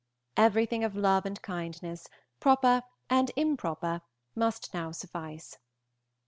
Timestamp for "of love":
0.83-1.27